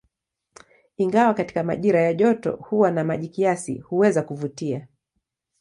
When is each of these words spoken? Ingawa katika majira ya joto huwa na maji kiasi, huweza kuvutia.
Ingawa 0.97 1.33
katika 1.33 1.63
majira 1.63 2.01
ya 2.01 2.13
joto 2.13 2.51
huwa 2.55 2.91
na 2.91 3.03
maji 3.03 3.27
kiasi, 3.29 3.77
huweza 3.79 4.21
kuvutia. 4.23 4.87